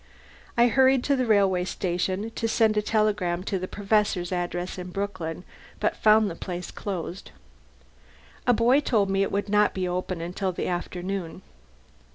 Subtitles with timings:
[0.57, 4.89] I hurried to the railway station to send a telegram to the Professor's address in
[4.89, 5.43] Brooklyn,
[5.79, 7.29] but found the place closed.
[8.47, 11.43] A boy told me it would not be open until the afternoon.